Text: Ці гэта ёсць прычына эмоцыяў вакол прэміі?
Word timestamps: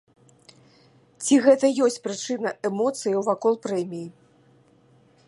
Ці 1.25 1.35
гэта 1.47 1.69
ёсць 1.87 1.99
прычына 2.07 2.49
эмоцыяў 2.71 3.21
вакол 3.29 3.53
прэміі? 3.67 4.07